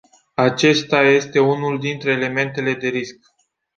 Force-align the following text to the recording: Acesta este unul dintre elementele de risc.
Acesta 0.35 1.01
este 1.03 1.39
unul 1.39 1.79
dintre 1.79 2.11
elementele 2.11 2.73
de 2.73 2.87
risc. 2.87 3.15